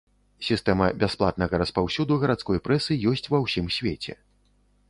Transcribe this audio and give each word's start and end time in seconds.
Сістэма 0.45 0.87
бясплатнага 1.03 1.59
распаўсюду 1.63 2.13
гарадской 2.23 2.63
прэсы 2.69 2.91
ёсць 3.13 3.29
ва 3.33 3.45
ўсім 3.45 3.73
свеце. 3.77 4.21